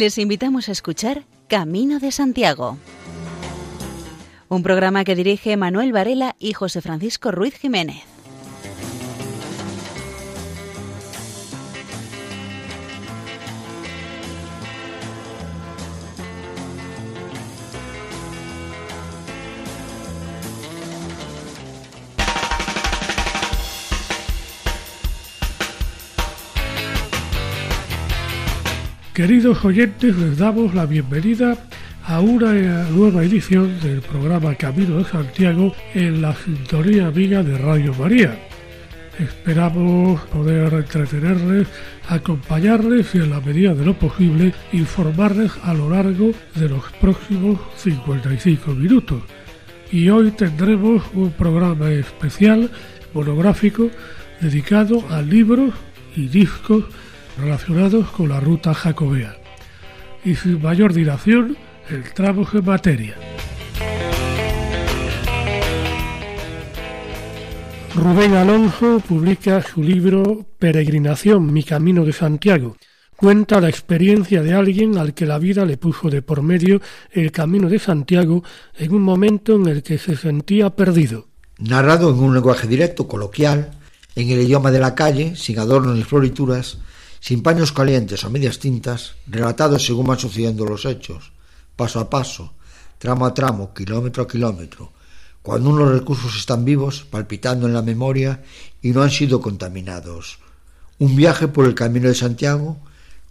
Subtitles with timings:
[0.00, 2.78] Les invitamos a escuchar Camino de Santiago,
[4.48, 8.09] un programa que dirige Manuel Varela y José Francisco Ruiz Jiménez.
[29.20, 31.54] Queridos oyentes, les damos la bienvenida
[32.06, 32.54] a una
[32.88, 38.34] nueva edición del programa Camino de Santiago en la sintonía amiga de Radio María.
[39.18, 41.68] Esperamos poder entretenerles,
[42.08, 47.60] acompañarles y en la medida de lo posible informarles a lo largo de los próximos
[47.76, 49.22] 55 minutos.
[49.92, 52.70] Y hoy tendremos un programa especial,
[53.12, 53.90] monográfico,
[54.40, 55.74] dedicado a libros
[56.16, 56.84] y discos
[57.38, 59.36] relacionados con la ruta jacobea.
[60.24, 61.56] Y sin mayor dilación,
[61.88, 63.16] entramos en materia.
[67.94, 72.76] Rubén Alonso publica su libro Peregrinación, mi camino de Santiago.
[73.16, 77.32] Cuenta la experiencia de alguien al que la vida le puso de por medio el
[77.32, 78.44] camino de Santiago
[78.78, 81.28] en un momento en el que se sentía perdido.
[81.58, 83.72] Narrado en un lenguaje directo, coloquial,
[84.14, 86.78] en el idioma de la calle, sin adornos ni florituras,
[87.20, 91.32] sin paños calientes o medias tintas, relatados según van sucediendo los hechos,
[91.76, 92.56] paso a paso,
[92.98, 94.92] tramo a tramo, kilómetro a kilómetro,
[95.42, 98.42] cuando unos recursos están vivos, palpitando en la memoria
[98.80, 100.40] y no han sido contaminados.
[100.98, 102.78] Un viaje por el camino de Santiago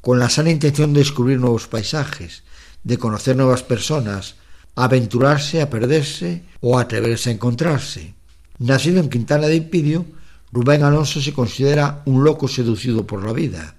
[0.01, 2.43] con la sana intención de descubrir nuevos paisajes,
[2.83, 4.35] de conocer nuevas personas,
[4.75, 8.14] aventurarse a perderse o atreverse a encontrarse.
[8.59, 10.05] Nacido en Quintana de Impidio,
[10.52, 13.78] Rubén Alonso se considera un loco seducido por la vida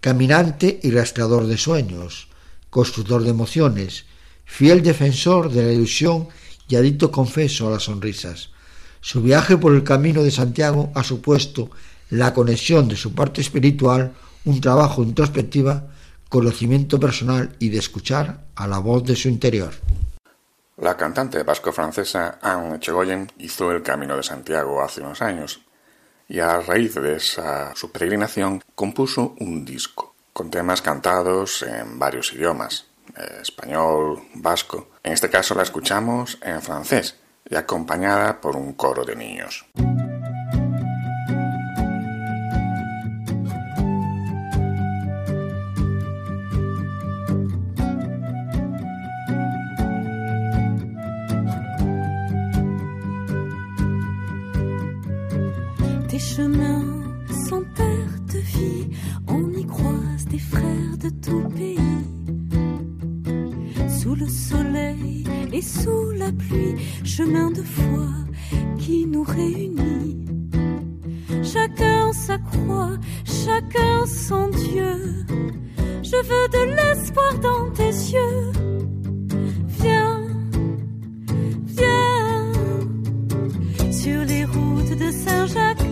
[0.00, 2.28] caminante y rastreador de sueños,
[2.70, 4.06] constructor de emociones,
[4.44, 6.28] fiel defensor de la ilusión
[6.68, 8.50] y adicto confeso a las sonrisas.
[9.00, 11.70] Su viaje por el camino de Santiago ha supuesto
[12.10, 14.14] la conexión de su parte espiritual,
[14.44, 15.86] un trabajo introspectiva,
[16.28, 19.72] conocimiento personal y de escuchar a la voz de su interior.
[20.76, 25.60] La cantante vasco-francesa Anne Echegoyen hizo el Camino de Santiago hace unos años
[26.28, 32.32] y a raíz de esa su peregrinación compuso un disco con temas cantados en varios
[32.32, 34.90] idiomas, eh, español, vasco.
[35.02, 37.16] En este caso la escuchamos en francés
[37.48, 39.66] y acompañada por un coro de niños.
[67.04, 68.08] Chemin de foi
[68.78, 70.24] qui nous réunit.
[71.42, 75.24] Chacun sa croix, chacun son Dieu.
[76.02, 78.52] Je veux de l'espoir dans tes yeux.
[79.80, 80.20] Viens,
[81.66, 82.52] viens
[83.90, 85.87] sur les routes de Saint-Jacques,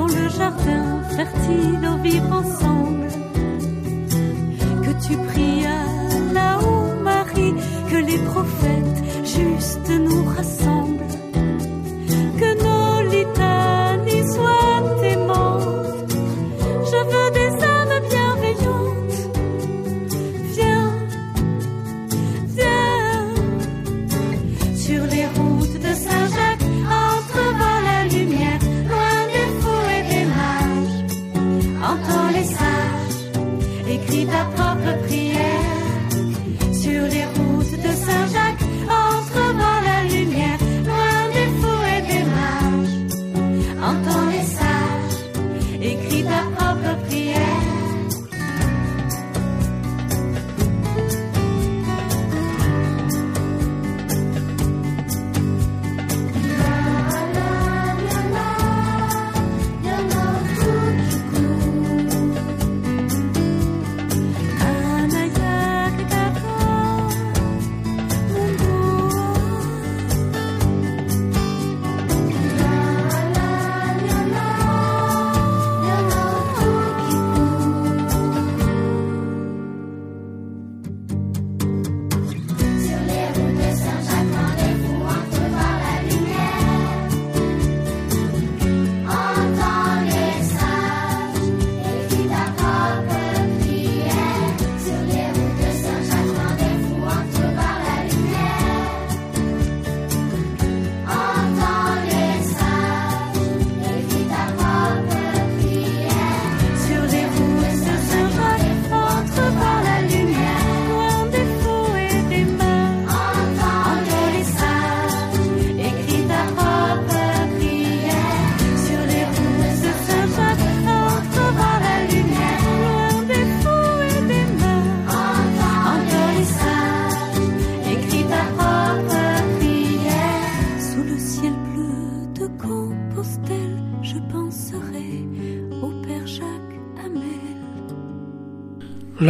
[0.00, 3.08] sont le jardin fertile au vivre ensemble.
[4.84, 5.86] Que tu prias
[6.32, 7.54] là-haut, Marie,
[7.90, 10.89] que les prophètes justes nous rassemblent.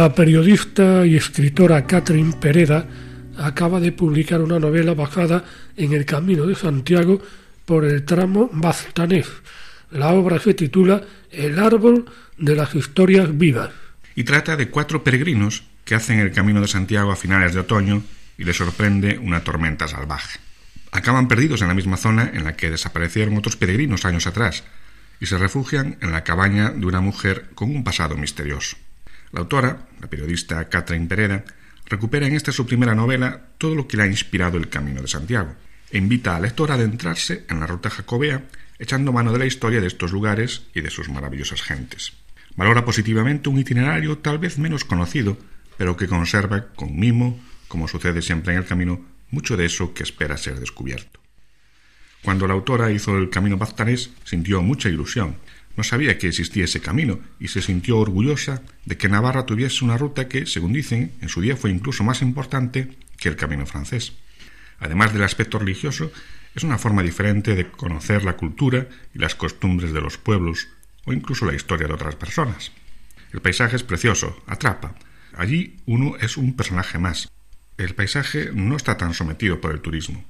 [0.01, 2.87] La periodista y escritora Catherine Pereda
[3.37, 5.45] acaba de publicar una novela basada
[5.77, 7.21] en el Camino de Santiago
[7.65, 9.27] por el tramo Baztanés.
[9.91, 12.05] La obra se titula El árbol
[12.35, 13.69] de las historias vivas.
[14.15, 18.01] Y trata de cuatro peregrinos que hacen el Camino de Santiago a finales de otoño
[18.39, 20.39] y les sorprende una tormenta salvaje.
[20.91, 24.63] Acaban perdidos en la misma zona en la que desaparecieron otros peregrinos años atrás
[25.19, 28.77] y se refugian en la cabaña de una mujer con un pasado misterioso.
[29.31, 31.43] La autora, la periodista Catherine Pereda,
[31.85, 35.07] recupera en esta su primera novela todo lo que le ha inspirado el Camino de
[35.07, 35.55] Santiago
[35.91, 38.43] e invita al lector a adentrarse en la ruta jacobea
[38.79, 42.13] echando mano de la historia de estos lugares y de sus maravillosas gentes.
[42.55, 45.37] Valora positivamente un itinerario tal vez menos conocido,
[45.77, 50.03] pero que conserva con mimo, como sucede siempre en el camino, mucho de eso que
[50.03, 51.19] espera ser descubierto.
[52.23, 55.37] Cuando la autora hizo el camino baztanés, sintió mucha ilusión.
[55.77, 59.97] No sabía que existía ese camino y se sintió orgullosa de que Navarra tuviese una
[59.97, 64.13] ruta que, según dicen, en su día fue incluso más importante que el camino francés.
[64.79, 66.11] Además del aspecto religioso,
[66.55, 70.67] es una forma diferente de conocer la cultura y las costumbres de los pueblos
[71.05, 72.71] o incluso la historia de otras personas.
[73.31, 74.95] El paisaje es precioso, atrapa.
[75.33, 77.29] Allí uno es un personaje más.
[77.77, 80.25] El paisaje no está tan sometido por el turismo.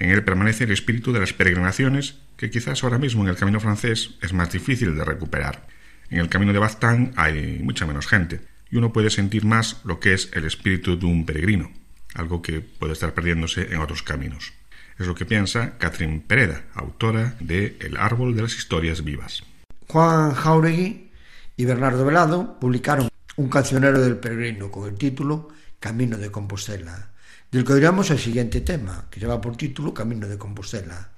[0.00, 3.60] En él permanece el espíritu de las peregrinaciones, que quizás ahora mismo en el camino
[3.60, 5.66] francés es más difícil de recuperar.
[6.08, 10.00] En el camino de Baztán hay mucha menos gente, y uno puede sentir más lo
[10.00, 11.70] que es el espíritu de un peregrino,
[12.14, 14.54] algo que puede estar perdiéndose en otros caminos.
[14.98, 19.42] Es lo que piensa Catherine Pereda, autora de El árbol de las historias vivas.
[19.86, 21.10] Juan Jauregui
[21.56, 25.48] y Bernardo Velado publicaron un cancionero del peregrino con el título
[25.78, 27.09] Camino de Compostela
[27.50, 31.10] del que oiremos el siguiente tema, que lleva por título Camino de Compostela.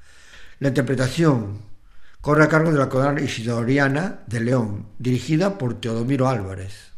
[0.61, 1.59] La interpretación
[2.21, 6.92] corre a cargo de la coral isidoriana de León, dirigida por Teodomiro Álvarez.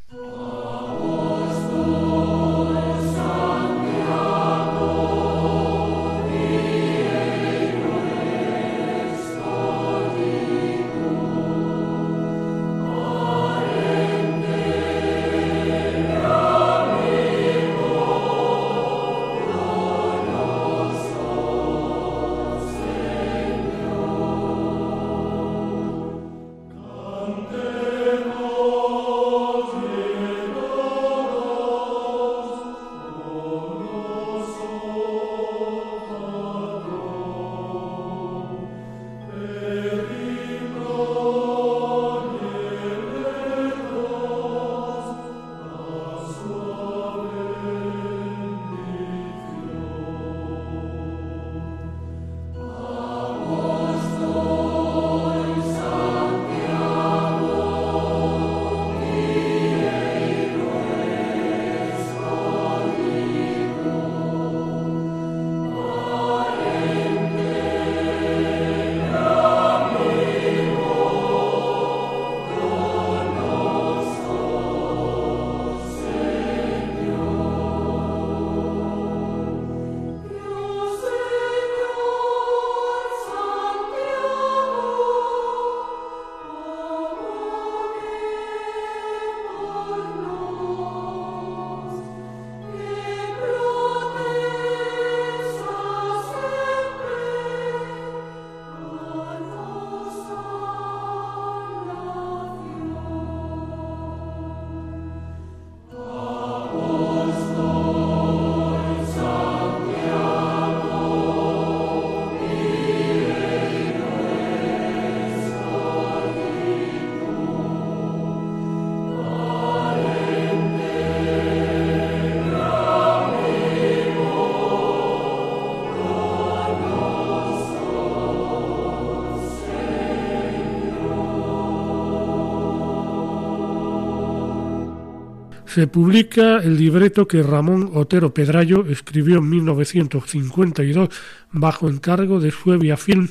[135.74, 141.08] Se publica el libreto que Ramón Otero Pedrayo escribió en 1952
[141.50, 143.28] bajo encargo de Suevia Film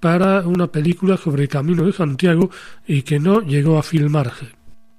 [0.00, 2.50] para una película sobre el Camino de Santiago
[2.86, 4.46] y que no llegó a filmarse.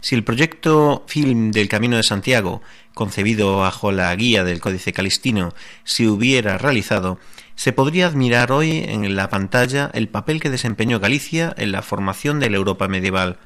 [0.02, 2.62] Si el proyecto film del Camino de Santiago,
[2.94, 7.18] concebido bajo la guía del Códice Calistino, se hubiera realizado,
[7.56, 12.40] se podría admirar hoy en la pantalla el papel que desempeñó Galicia en la formación
[12.40, 13.40] de la Europa medieval,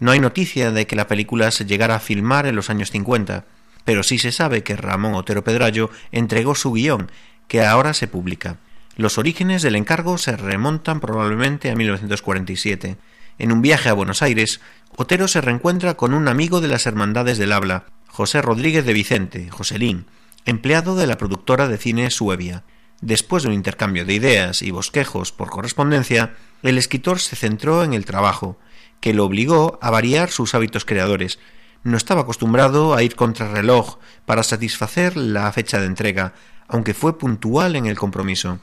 [0.00, 3.44] no hay noticia de que la película se llegara a filmar en los años 50,
[3.84, 7.10] pero sí se sabe que Ramón Otero Pedrayo entregó su guion,
[7.48, 8.58] que ahora se publica.
[8.96, 12.96] Los orígenes del encargo se remontan probablemente a 1947,
[13.36, 14.60] En un viaje a Buenos Aires,
[14.96, 19.50] Otero se reencuentra con un amigo de las Hermandades del Habla, José Rodríguez de Vicente,
[19.50, 20.06] Joselín,
[20.44, 22.62] empleado de la productora de cine Suevia.
[23.00, 27.92] Después de un intercambio de ideas y bosquejos por correspondencia, el escritor se centró en
[27.92, 28.56] el trabajo,
[29.04, 31.38] que lo obligó a variar sus hábitos creadores.
[31.82, 36.32] No estaba acostumbrado a ir contra reloj para satisfacer la fecha de entrega,
[36.68, 38.60] aunque fue puntual en el compromiso.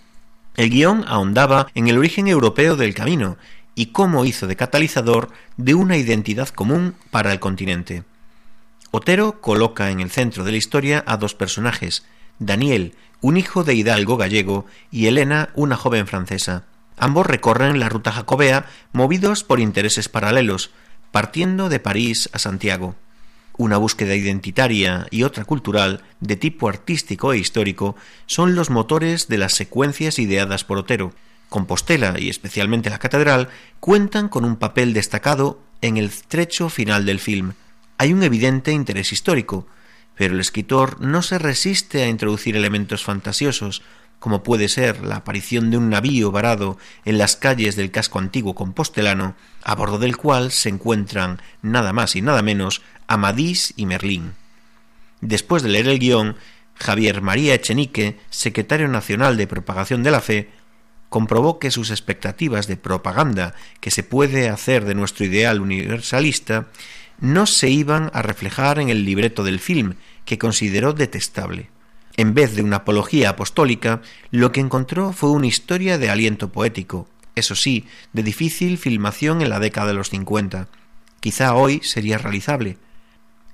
[0.56, 3.38] El guion ahondaba en el origen europeo del camino
[3.76, 8.04] y cómo hizo de catalizador de una identidad común para el continente.
[8.90, 12.04] Otero coloca en el centro de la historia a dos personajes,
[12.40, 16.64] Daniel, un hijo de hidalgo gallego, y Elena, una joven francesa.
[17.02, 20.70] Ambos recorren la ruta jacobea movidos por intereses paralelos,
[21.10, 22.96] partiendo de París a Santiago.
[23.58, 27.96] Una búsqueda identitaria y otra cultural, de tipo artístico e histórico,
[28.28, 31.12] son los motores de las secuencias ideadas por Otero.
[31.50, 37.20] Compostela y especialmente la catedral cuentan con un papel destacado en el trecho final del
[37.20, 37.54] film.
[37.98, 39.66] Hay un evidente interés histórico,
[40.16, 43.82] pero el escritor no se resiste a introducir elementos fantasiosos,
[44.22, 48.54] como puede ser la aparición de un navío varado en las calles del casco antiguo
[48.54, 54.34] compostelano, a bordo del cual se encuentran nada más y nada menos Amadís y Merlín.
[55.22, 56.36] Después de leer el guion,
[56.76, 60.52] Javier María Echenique, secretario nacional de Propagación de la Fe,
[61.10, 66.68] comprobó que sus expectativas de propaganda que se puede hacer de nuestro ideal universalista
[67.20, 71.72] no se iban a reflejar en el libreto del film, que consideró detestable.
[72.18, 74.02] En vez de una apología apostólica,
[74.32, 79.50] lo que encontró fue una historia de aliento poético, eso sí, de difícil filmación en
[79.50, 80.68] la década de los cincuenta.
[81.22, 82.78] Quizá hoy sería realizable.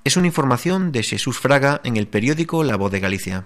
[0.04, 3.46] Es una información de Jesús Fraga en el periódico La Voz de Galicia.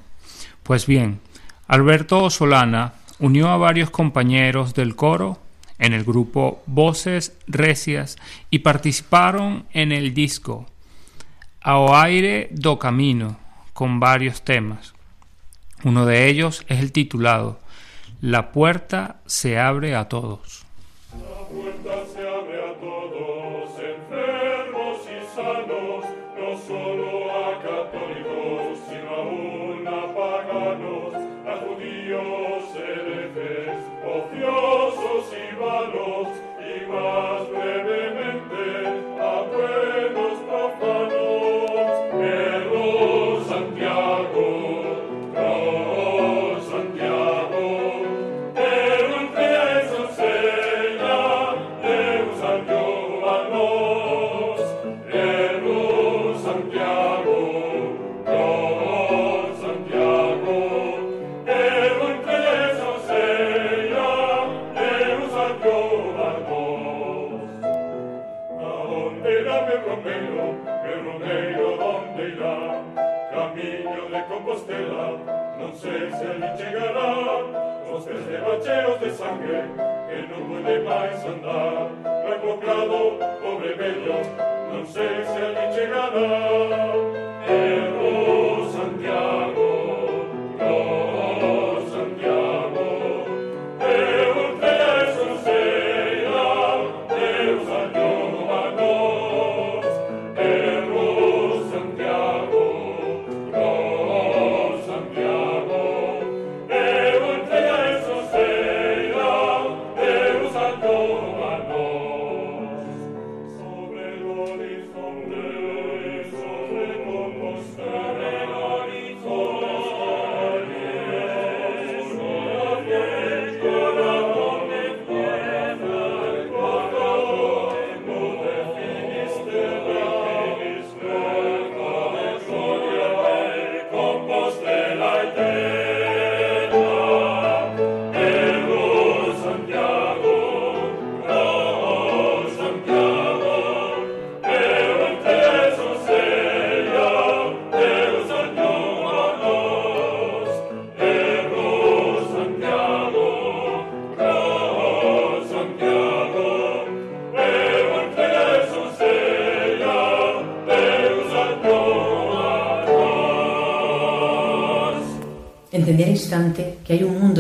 [0.63, 1.21] Pues bien,
[1.67, 5.39] Alberto Solana unió a varios compañeros del coro
[5.79, 8.17] en el grupo Voces Recias
[8.51, 10.67] y participaron en el disco
[11.61, 13.37] Ao aire do camino
[13.75, 14.95] con varios temas.
[15.85, 17.61] Uno de ellos es el titulado
[18.21, 20.65] La puerta se abre a todos.
[78.59, 79.79] Instante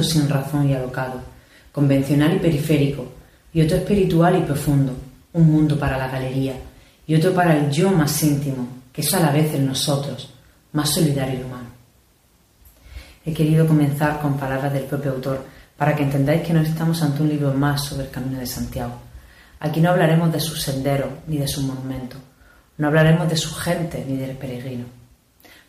[0.08, 1.20] sin razón y alocado,
[1.72, 3.06] convencional y periférico,
[3.52, 4.92] y otro espiritual y profundo,
[5.32, 6.54] un mundo para la galería
[7.06, 10.34] y otro para el yo más íntimo, que es a la vez en nosotros,
[10.72, 11.68] más solidario y humano.
[13.24, 15.44] He querido comenzar con palabras del propio autor
[15.76, 18.94] para que entendáis que no estamos ante un libro más sobre el Camino de Santiago.
[19.60, 22.20] Aquí no hablaremos de sus senderos ni de sus monumentos,
[22.76, 24.84] no hablaremos de su gente ni del peregrino.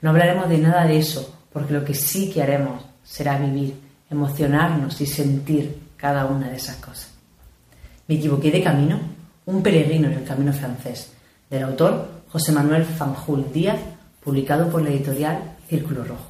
[0.01, 3.75] No hablaremos de nada de eso, porque lo que sí que haremos será vivir,
[4.09, 7.11] emocionarnos y sentir cada una de esas cosas.
[8.07, 8.99] Me equivoqué de camino,
[9.45, 11.11] un peregrino en el camino francés,
[11.49, 13.79] del autor José Manuel Fanjul Díaz,
[14.23, 16.27] publicado por la editorial Círculo Rojo.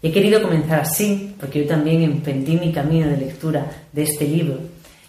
[0.00, 4.26] Y he querido comenzar así, porque yo también emprendí mi camino de lectura de este
[4.26, 4.58] libro.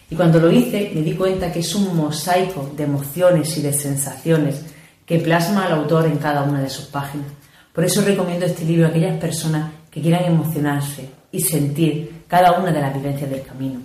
[0.10, 3.74] Y cuando lo hice me di cuenta que es un mosaico de emociones y de
[3.74, 4.64] sensaciones
[5.06, 7.28] que plasma al autor en cada una de sus páginas.
[7.74, 12.72] Por eso recomiendo este libro a aquellas personas que quieran emocionarse y sentir cada una
[12.72, 13.82] de las vivencias del camino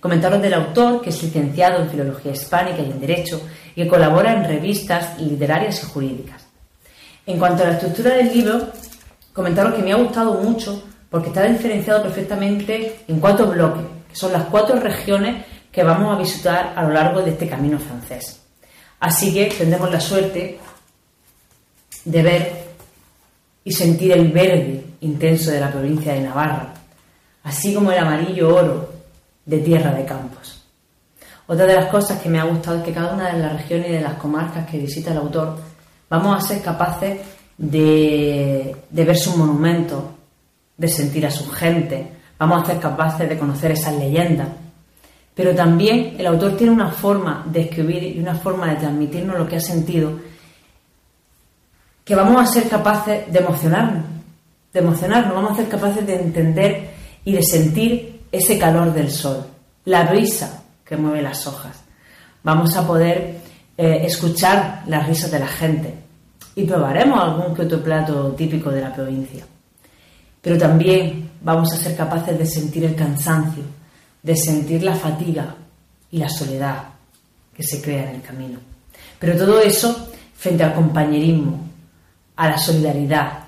[0.00, 3.42] Comentaros del autor, que es licenciado en Filología Hispánica y en Derecho
[3.76, 6.42] que colabora en revistas literarias y jurídicas.
[7.26, 8.72] En cuanto a la estructura del libro,
[9.34, 14.32] comentaros que me ha gustado mucho porque está diferenciado perfectamente en cuatro bloques, que son
[14.32, 18.40] las cuatro regiones que vamos a visitar a lo largo de este camino francés.
[18.98, 20.58] Así que tendremos la suerte
[22.06, 22.52] de ver
[23.62, 26.72] y sentir el verde intenso de la provincia de Navarra,
[27.42, 28.92] así como el amarillo oro
[29.44, 30.55] de tierra de campos.
[31.48, 33.88] Otra de las cosas que me ha gustado es que cada una de las regiones
[33.88, 35.56] y de las comarcas que visita el autor
[36.08, 37.20] vamos a ser capaces
[37.56, 40.02] de, ver sus monumentos,
[40.76, 44.48] de sentir a su gente, vamos a ser capaces de conocer esas leyendas.
[45.34, 49.46] Pero también el autor tiene una forma de escribir y una forma de transmitirnos lo
[49.46, 50.12] que ha sentido,
[52.04, 54.04] que vamos a ser capaces de emocionarnos,
[54.72, 56.90] de emocionarnos, vamos a ser capaces de entender
[57.24, 59.44] y de sentir ese calor del sol,
[59.84, 61.82] la brisa que mueve las hojas.
[62.42, 63.40] Vamos a poder
[63.76, 65.94] eh, escuchar las risas de la gente
[66.54, 69.44] y probaremos algún que otro plato típico de la provincia.
[70.40, 73.64] Pero también vamos a ser capaces de sentir el cansancio,
[74.22, 75.54] de sentir la fatiga
[76.10, 76.84] y la soledad
[77.54, 78.58] que se crea en el camino.
[79.18, 81.66] Pero todo eso frente al compañerismo,
[82.36, 83.44] a la solidaridad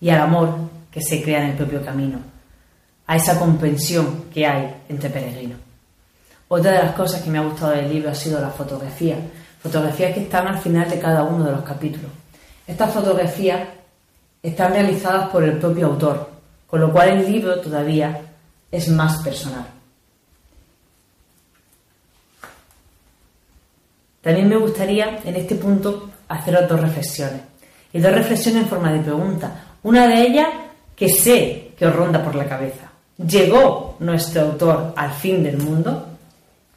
[0.00, 0.58] y al amor
[0.90, 2.18] que se crea en el propio camino,
[3.06, 5.71] a esa comprensión que hay entre peregrinos.
[6.54, 9.16] Otra de las cosas que me ha gustado del libro ha sido la fotografía,
[9.62, 12.10] fotografías que están al final de cada uno de los capítulos.
[12.66, 13.68] Estas fotografías
[14.42, 16.28] están realizadas por el propio autor,
[16.66, 18.20] con lo cual el libro todavía
[18.70, 19.64] es más personal.
[24.20, 27.40] También me gustaría en este punto hacer dos reflexiones.
[27.94, 29.78] Y dos reflexiones en forma de pregunta.
[29.84, 30.48] Una de ellas
[30.94, 32.92] que sé que os ronda por la cabeza.
[33.26, 36.11] ¿Llegó nuestro autor al fin del mundo?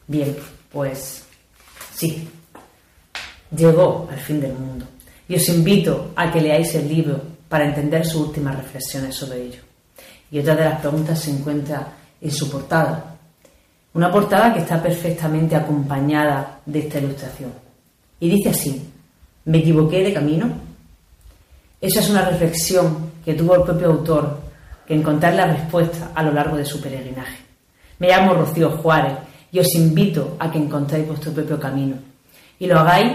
[0.08, 0.36] Bien,
[0.72, 1.24] pues
[1.94, 2.28] sí,
[3.56, 4.86] llegó al fin del mundo.
[5.28, 9.62] Y os invito a que leáis el libro para entender sus últimas reflexiones sobre ello.
[10.30, 11.88] Y otra de las preguntas se encuentra
[12.22, 13.16] en su portada.
[13.94, 17.54] Una portada que está perfectamente acompañada de esta ilustración.
[18.20, 18.90] Y dice así,
[19.46, 20.52] ¿me equivoqué de camino?
[21.80, 24.40] Esa es una reflexión que tuvo el propio autor
[24.86, 27.38] que encontrar la respuesta a lo largo de su peregrinaje.
[28.00, 29.14] Me llamo Rocío Juárez
[29.52, 31.98] y os invito a que encontréis vuestro propio camino
[32.60, 33.12] y lo hagáis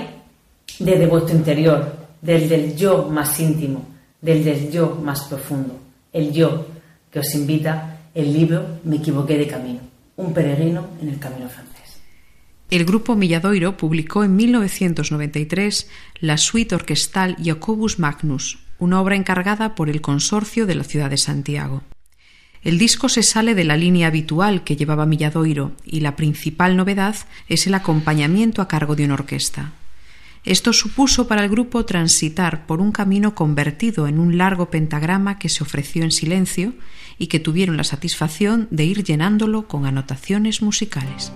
[0.79, 3.87] desde vuestro interior, desde el yo más íntimo,
[4.21, 5.79] desde el yo más profundo,
[6.13, 6.67] el yo
[7.11, 9.81] que os invita el libro Me equivoqué de camino,
[10.17, 12.01] un peregrino en el camino francés.
[12.71, 15.89] El grupo Milladoiro publicó en 1993
[16.21, 21.19] la suite orquestal Jacobus Magnus, una obra encargada por el consorcio de la ciudad de
[21.19, 21.83] Santiago.
[22.63, 27.17] El disco se sale de la línea habitual que llevaba Milladoiro y la principal novedad
[27.49, 29.73] es el acompañamiento a cargo de una orquesta.
[30.45, 35.49] Esto supuso para el grupo transitar por un camino convertido en un largo pentagrama que
[35.49, 36.75] se ofreció en silencio
[37.19, 41.33] y que tuvieron la satisfacción de ir llenándolo con anotaciones musicales.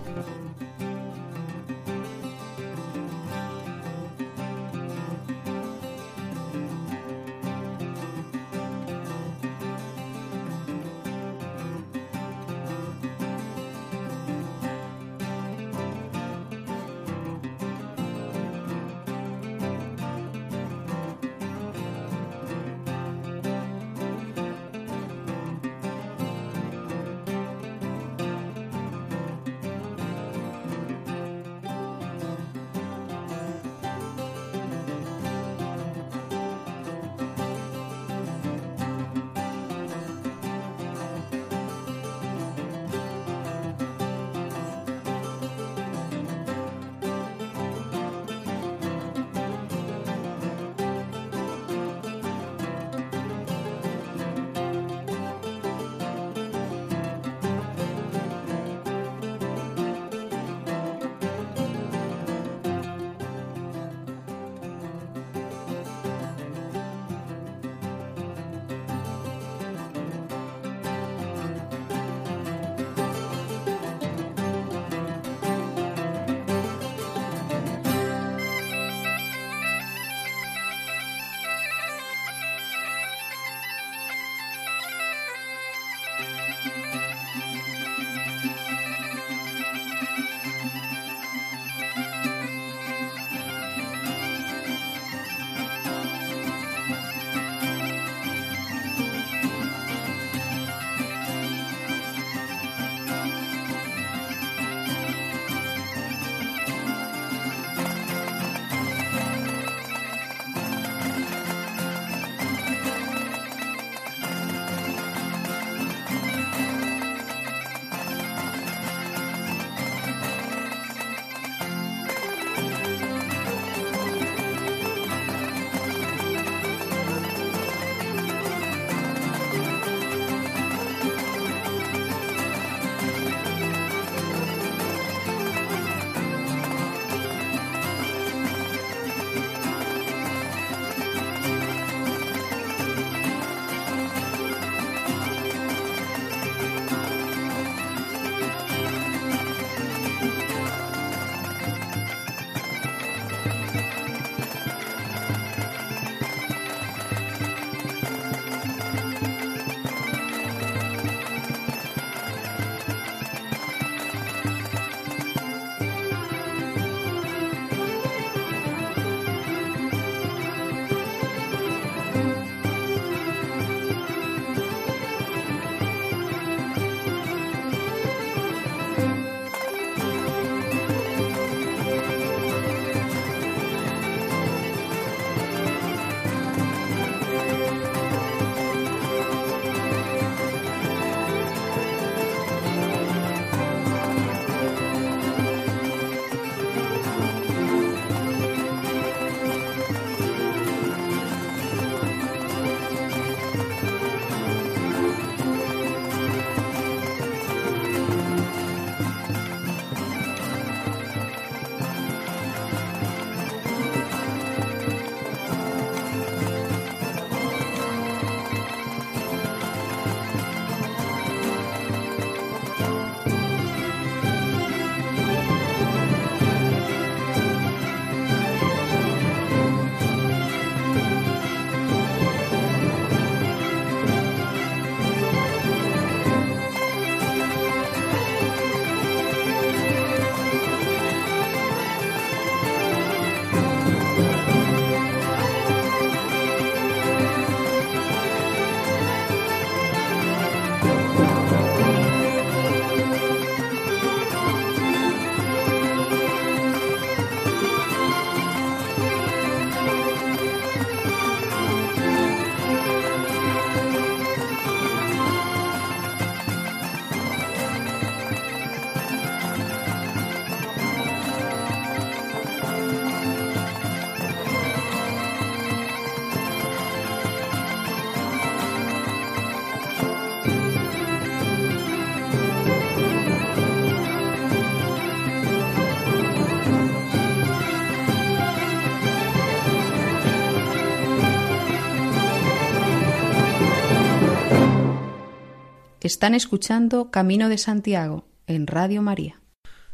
[296.04, 299.40] Están escuchando Camino de Santiago en Radio María.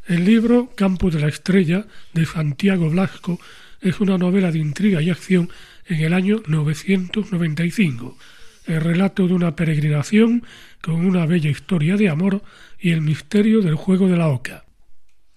[0.09, 3.39] El libro Campo de la Estrella de Santiago Blasco
[3.81, 5.51] es una novela de intriga y acción
[5.87, 8.19] en el año 995,
[8.67, 10.45] el relato de una peregrinación
[10.83, 12.43] con una bella historia de amor
[12.81, 14.65] y el misterio del juego de la oca.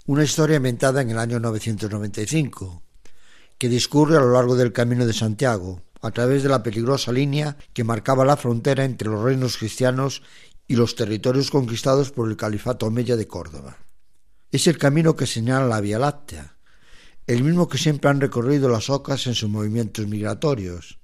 [0.07, 2.81] Una historia inventada en el año 995,
[3.59, 7.57] que discurre a lo largo del Camino de Santiago, a través de la peligrosa línea
[7.73, 10.21] que marcaba la frontera entre los reinos cristianos
[10.67, 13.77] y los territorios conquistados por el califato omeya de Córdoba.
[14.51, 16.57] Es el camino que señala la Vía Láctea,
[17.27, 20.99] el mismo que siempre han recorrido las ocas en sus movimientos migratorios.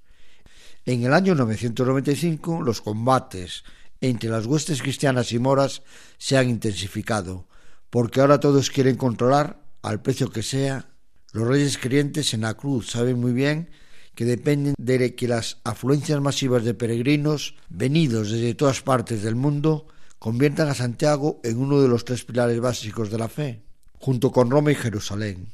[0.84, 3.64] En el año 995 los combates
[4.00, 5.82] entre las huestes cristianas y moras
[6.18, 7.48] se han intensificado,
[7.90, 10.90] porque ahora todos quieren controlar, al precio que sea,
[11.32, 13.70] los reyes creyentes en la cruz saben muy bien
[14.14, 19.86] que dependen de que las afluencias masivas de peregrinos venidos desde todas partes del mundo
[20.18, 23.62] conviertan a Santiago en uno de los tres pilares básicos de la fe,
[23.98, 25.48] junto con Roma y Jerusalén.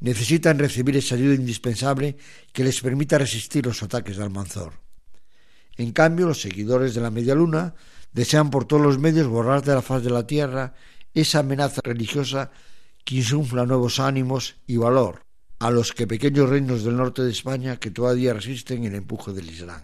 [0.00, 2.16] Necesitan recibir esa ayuda indispensable
[2.52, 4.72] que les permita resistir los ataques de Almanzor.
[5.76, 7.74] En cambio, los seguidores de la Media Luna
[8.12, 10.74] desean por todos los medios borrar de la faz de la tierra
[11.14, 12.50] esa amenaza religiosa
[13.04, 15.22] que insufla nuevos ánimos y valor
[15.62, 19.48] a los que pequeños reinos del norte de España que todavía resisten el empuje del
[19.48, 19.82] Islam.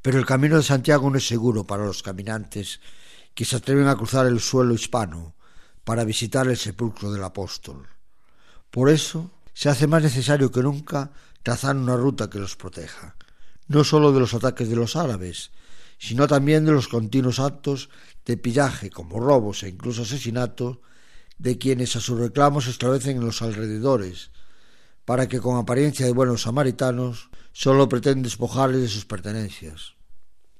[0.00, 2.78] Pero el camino de Santiago no es seguro para los caminantes
[3.34, 5.34] que se atreven a cruzar el suelo hispano
[5.82, 7.88] para visitar el sepulcro del apóstol.
[8.70, 11.10] Por eso se hace más necesario que nunca
[11.42, 13.16] trazar una ruta que los proteja,
[13.66, 15.50] no sólo de los ataques de los árabes,
[15.98, 17.90] sino también de los continuos actos
[18.24, 20.78] de pillaje como robos e incluso asesinatos
[21.38, 24.30] de quienes a sus reclamos se establecen en los alrededores,
[25.12, 29.92] para que con apariencia de buenos samaritanos solo pretenden despojarles de sus pertenencias.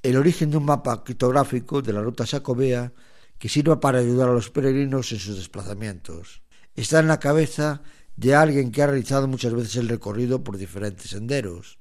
[0.02, 2.92] El origen de un mapa criptográfico de la ruta jacobea
[3.38, 6.42] que sirva para ayudar a los peregrinos en sus desplazamientos
[6.76, 7.80] está en la cabeza
[8.14, 11.78] de alguien que ha realizado muchas veces el recorrido por diferentes senderos,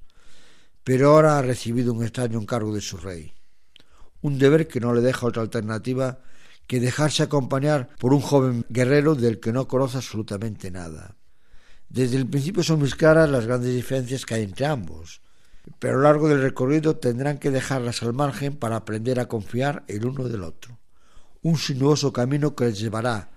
[0.85, 3.33] pero ahora ha recibido un extraño encargo de su rey,
[4.21, 6.19] un deber que no le deja otra alternativa
[6.67, 11.17] que dejarse acompañar por un joven guerrero del que no conoce absolutamente nada.
[11.91, 15.19] Desde el principio son muy claras las grandes diferencias que hay entre ambos,
[15.77, 19.83] pero a lo largo del recorrido tendrán que dejarlas al margen para aprender a confiar
[19.89, 20.79] el uno del otro.
[21.41, 23.31] Un sinuoso camino que les llevará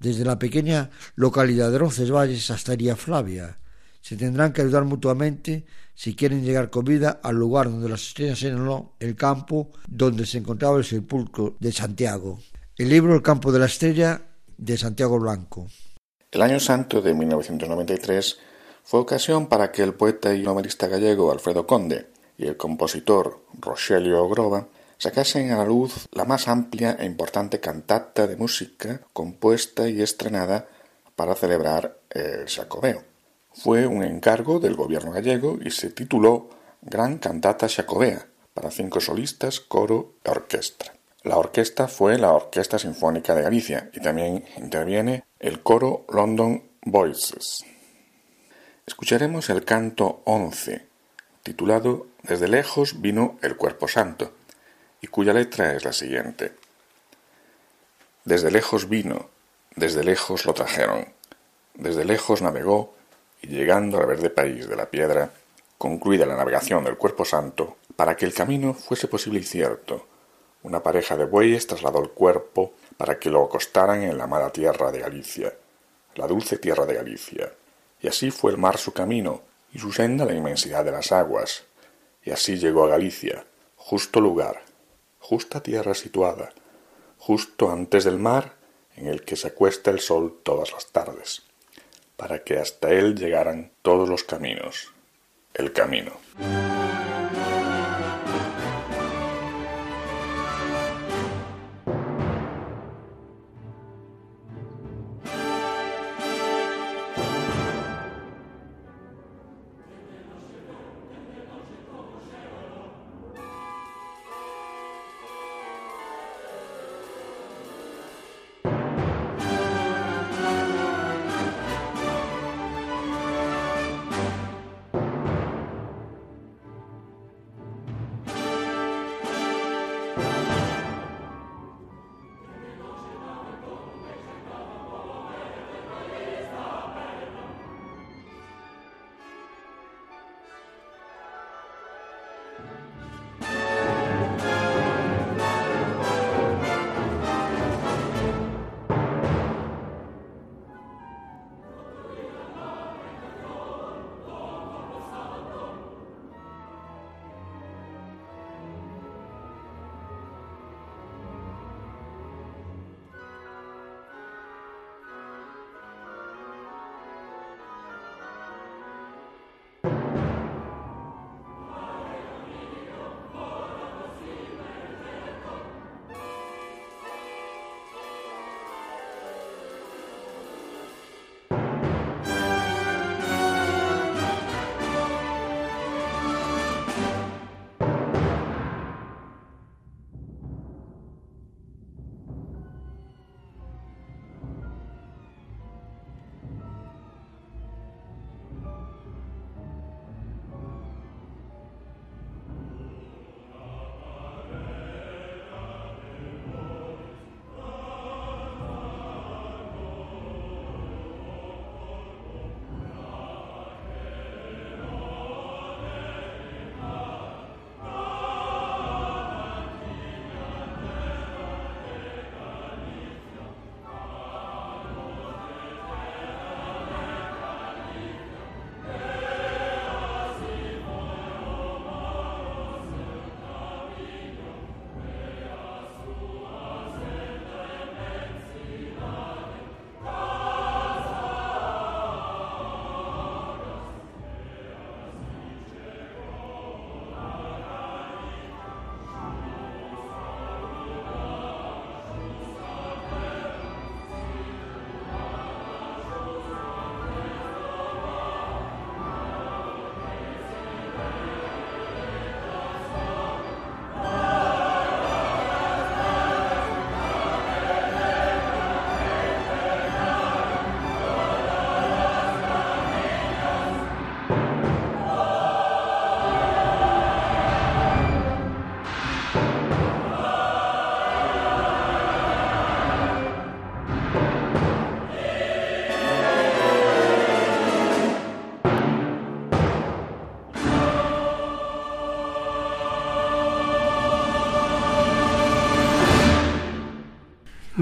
[0.00, 3.60] desde la pequeña localidad de Roncesvalles hasta Flavia.
[4.00, 8.40] Se tendrán que ayudar mutuamente si quieren llegar con vida al lugar donde las estrellas
[8.40, 12.40] señaló el campo donde se encontraba el sepulcro de Santiago.
[12.76, 14.22] El libro El campo de la estrella
[14.58, 15.68] de Santiago Blanco.
[16.32, 18.38] El año santo de 1993
[18.84, 22.06] fue ocasión para que el poeta y novelista gallego Alfredo Conde
[22.38, 24.66] y el compositor Rogelio Grova
[24.96, 30.68] sacasen a la luz la más amplia e importante cantata de música compuesta y estrenada
[31.16, 33.04] para celebrar el Xacobeo.
[33.52, 36.48] Fue un encargo del gobierno gallego y se tituló
[36.80, 40.94] Gran Cantata Xacobea para cinco solistas, coro y orquesta.
[41.24, 47.64] La orquesta fue la Orquesta Sinfónica de Galicia y también interviene el coro London Voices.
[48.84, 50.84] Escucharemos el canto 11,
[51.44, 54.32] titulado Desde lejos vino el cuerpo santo,
[55.00, 56.54] y cuya letra es la siguiente.
[58.24, 59.30] Desde lejos vino,
[59.76, 61.06] desde lejos lo trajeron,
[61.74, 62.96] desde lejos navegó,
[63.40, 65.30] y llegando al verde país de la piedra,
[65.78, 70.08] concluida la navegación del cuerpo santo, para que el camino fuese posible y cierto,
[70.62, 74.92] una pareja de bueyes trasladó el cuerpo para que lo acostaran en la amada tierra
[74.92, 75.52] de Galicia,
[76.14, 77.52] la dulce tierra de Galicia.
[78.00, 81.64] Y así fue el mar su camino, y su senda la inmensidad de las aguas.
[82.24, 83.44] Y así llegó a Galicia,
[83.76, 84.62] justo lugar,
[85.18, 86.50] justa tierra situada,
[87.18, 88.54] justo antes del mar
[88.96, 91.42] en el que se acuesta el sol todas las tardes,
[92.16, 94.92] para que hasta él llegaran todos los caminos.
[95.54, 96.12] El camino.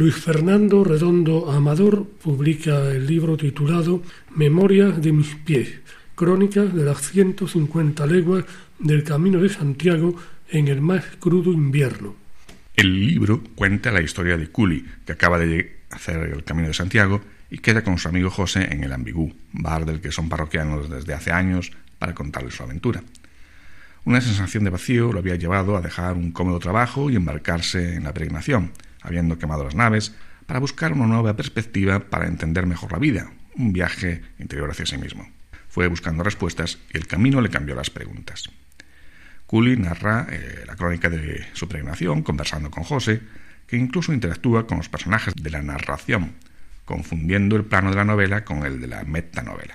[0.00, 4.02] Luis Fernando Redondo Amador publica el libro titulado
[4.34, 5.74] Memorias de mis pies,
[6.14, 8.46] crónicas de las 150 leguas
[8.78, 10.16] del Camino de Santiago
[10.48, 12.16] en el más crudo invierno.
[12.76, 17.20] El libro cuenta la historia de Culi, que acaba de hacer el Camino de Santiago
[17.50, 21.12] y queda con su amigo José en el Ambigú, bar del que son parroquianos desde
[21.12, 23.02] hace años para contarle su aventura.
[24.06, 28.04] Una sensación de vacío lo había llevado a dejar un cómodo trabajo y embarcarse en
[28.04, 30.14] la peregrinación, habiendo quemado las naves,
[30.46, 34.98] para buscar una nueva perspectiva para entender mejor la vida, un viaje interior hacia sí
[34.98, 35.28] mismo.
[35.68, 38.50] Fue buscando respuestas y el camino le cambió las preguntas.
[39.46, 43.20] Cooley narra eh, la crónica de su peregrinación conversando con José,
[43.66, 46.32] que incluso interactúa con los personajes de la narración,
[46.84, 49.74] confundiendo el plano de la novela con el de la metanovela.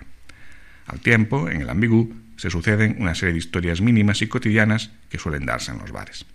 [0.87, 5.19] Al tiempo, en el ambigú, se suceden una serie de historias mínimas y cotidianas que
[5.19, 6.25] suelen darse en los bares.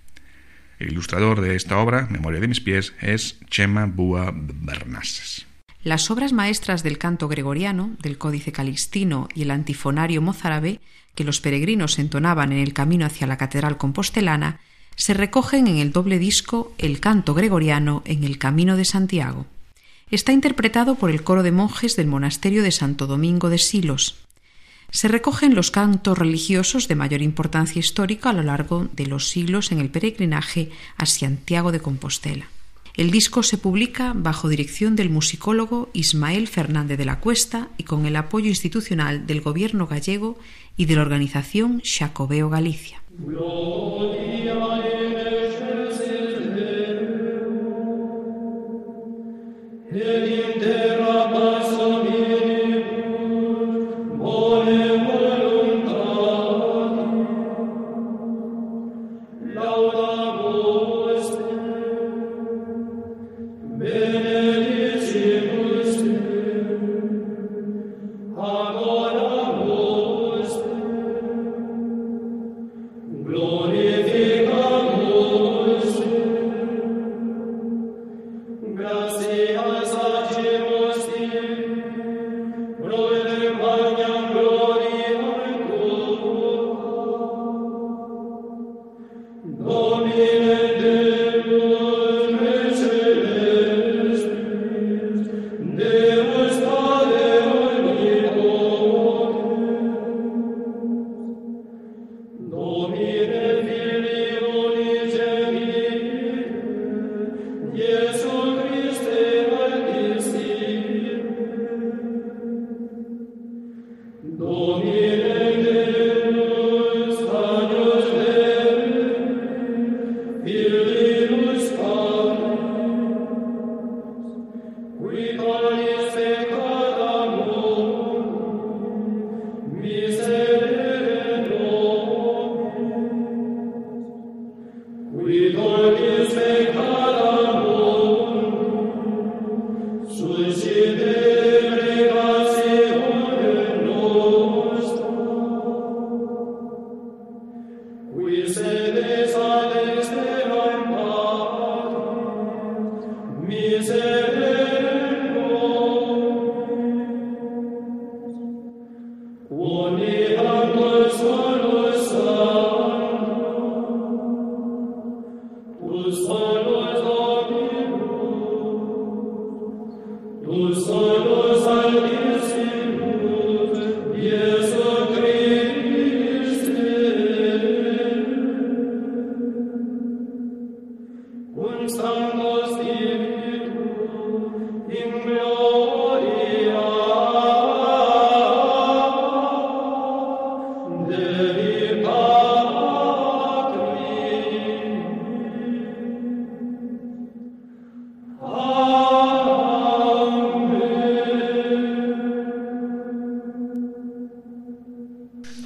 [0.81, 5.47] El ilustrador de esta obra, Memoria de mis pies, es Chema Búa Bernases.
[5.85, 10.81] Las obras maestras del canto gregoriano, del Códice Calixtino y el antifonario mozárabe,
[11.15, 14.61] que los peregrinos entonaban en el camino hacia la catedral compostelana,
[14.97, 19.47] se recogen en el doble disco El canto gregoriano en el Camino de Santiago.
[20.11, 24.17] Está interpretado por el coro de monjes del monasterio de Santo Domingo de Silos.
[24.93, 29.71] Se recogen los cantos religiosos de mayor importancia histórica a lo largo de los siglos
[29.73, 32.49] en el peregrinaje a Santiago de Compostela.
[32.97, 38.05] El disco se publica bajo dirección del musicólogo Ismael Fernández de la Cuesta y con
[38.05, 40.39] el apoyo institucional del gobierno gallego
[40.77, 43.01] y de la organización Xacobeo Galicia.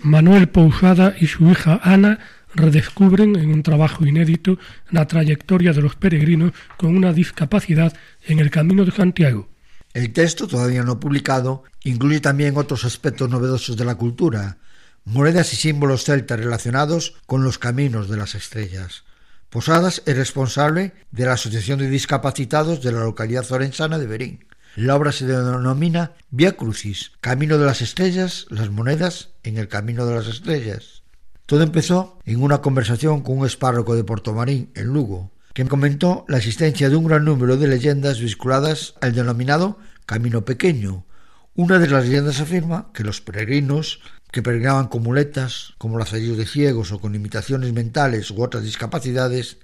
[0.04, 2.18] Manuel Pousada y su hija Ana
[2.54, 4.58] redescubren en un trabajo inédito
[4.90, 7.96] la trayectoria de los peregrinos con una discapacidad
[8.26, 9.48] en el Camino de Santiago.
[9.94, 14.58] El texto, todavía no publicado, incluye también otros aspectos novedosos de la cultura,
[15.06, 19.04] monedas y símbolos celtas relacionados con los caminos de las estrellas.
[19.48, 24.44] Posadas es responsable de la Asociación de Discapacitados de la localidad orensana de Berín.
[24.76, 30.04] La obra se denomina Via Crucis, Camino de las Estrellas, las monedas en el Camino
[30.04, 31.04] de las Estrellas.
[31.46, 36.38] Todo empezó en una conversación con un espárroco de Portomarín, en Lugo, que comentó la
[36.38, 41.06] existencia de un gran número de leyendas vinculadas al denominado Camino Pequeño.
[41.54, 44.00] Una de las leyendas afirma que los peregrinos
[44.32, 49.58] que peregrinaban con muletas, como lazarillos de ciegos o con limitaciones mentales u otras discapacidades,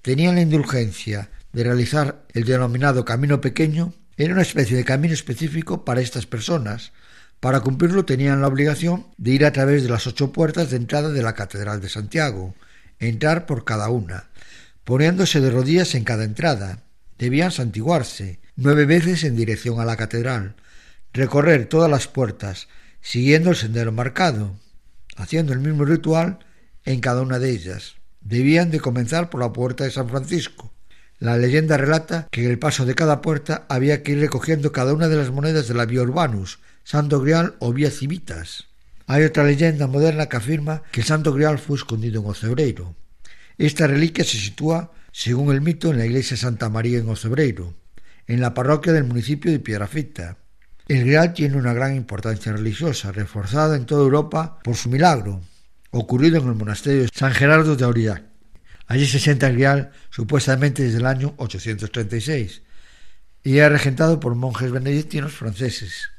[0.00, 5.84] tenían la indulgencia de realizar el denominado Camino Pequeño, era una especie de camino específico
[5.84, 6.90] para estas personas,
[7.38, 11.10] para cumplirlo tenían la obligación de ir a través de las ocho puertas de entrada
[11.10, 12.56] de la Catedral de Santiago,
[12.98, 14.28] entrar por cada una,
[14.82, 16.82] poniéndose de rodillas en cada entrada.
[17.16, 20.56] Debían santiguarse nueve veces en dirección a la catedral,
[21.12, 22.66] recorrer todas las puertas,
[23.00, 24.58] siguiendo el sendero marcado,
[25.16, 26.40] haciendo el mismo ritual
[26.84, 27.94] en cada una de ellas.
[28.20, 30.72] Debían de comenzar por la puerta de San Francisco.
[31.20, 34.94] La leyenda relata que en el paso de cada puerta había que ir recogiendo cada
[34.94, 38.68] una de las monedas de la Vía Urbanus, Santo Grial o Vía Civitas.
[39.08, 42.94] Hay otra leyenda moderna que afirma que el Santo Grial fue escondido en Ocebreiro.
[43.56, 47.74] Esta reliquia se sitúa, según el mito, en la iglesia Santa María en Ocebreiro,
[48.28, 50.36] en la parroquia del municipio de Piedrafita.
[50.86, 55.40] El Grial tiene una gran importancia religiosa, reforzada en toda Europa por su milagro,
[55.90, 58.22] ocurrido en el monasterio de San Gerardo de Aurillac.
[58.88, 62.62] Allí se sienta el Grial supuestamente desde el año 836
[63.44, 66.10] y es regentado por monjes benedictinos franceses.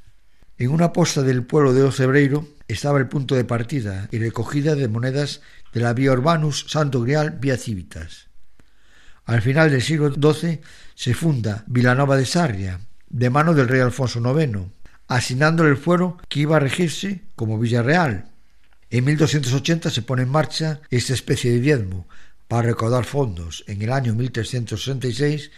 [0.60, 4.88] En una posta del pueblo de Ocebreiro estaba el punto de partida y recogida de
[4.88, 5.42] monedas
[5.74, 8.28] de la Vía Urbanus Santo Grial Vía Civitas.
[9.26, 10.62] Al final del siglo XII
[10.94, 14.68] se funda Vilanova de Sarria, de mano del rey Alfonso IX,
[15.08, 18.30] asignándole el fuero que iba a regirse como Villarreal.
[18.92, 22.08] En 1280 se pone en marcha esta especie de diezmo
[22.50, 23.64] para recaudar fondos.
[23.68, 25.52] En el año 1366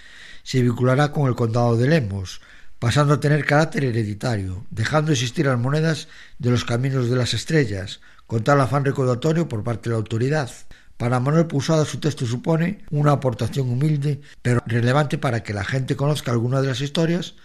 [0.43, 2.41] se vinculará con el condado de Lemos,
[2.79, 7.33] pasando a tener carácter hereditario, dejando de existir las monedas de los caminos de las
[7.33, 10.51] estrellas, con tal afán recaudatorio por parte de la autoridad.
[10.97, 15.95] Para Manuel Pusada su texto supone una aportación humilde, pero relevante para que la gente
[15.95, 17.35] conozca algunas de las historias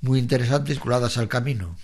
[0.00, 1.76] muy interesantes vinculadas al camino.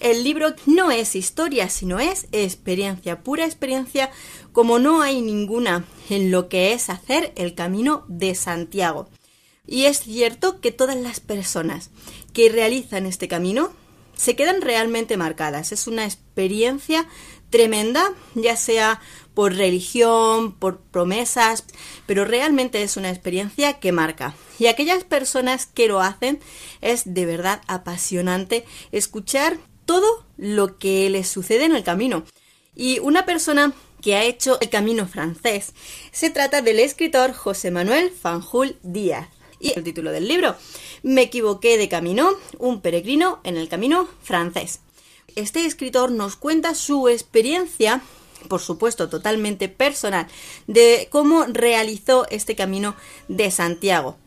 [0.00, 4.10] El libro no es historia, sino es experiencia, pura experiencia,
[4.52, 9.08] como no hay ninguna en lo que es hacer el camino de Santiago.
[9.66, 11.90] Y es cierto que todas las personas
[12.32, 13.70] que realizan este camino
[14.16, 15.72] se quedan realmente marcadas.
[15.72, 17.06] Es una experiencia
[17.50, 19.00] tremenda, ya sea
[19.34, 21.64] por religión, por promesas,
[22.06, 24.34] pero realmente es una experiencia que marca.
[24.58, 26.40] Y aquellas personas que lo hacen
[26.80, 29.58] es de verdad apasionante escuchar
[29.88, 32.24] todo lo que les sucede en el camino.
[32.76, 33.72] Y una persona
[34.02, 35.72] que ha hecho el camino francés
[36.12, 39.30] se trata del escritor José Manuel Fanjul Díaz.
[39.58, 40.56] Y el título del libro,
[41.02, 44.80] Me equivoqué de camino, un peregrino en el camino francés.
[45.36, 48.02] Este escritor nos cuenta su experiencia,
[48.46, 50.28] por supuesto totalmente personal,
[50.66, 52.94] de cómo realizó este camino
[53.28, 54.18] de Santiago.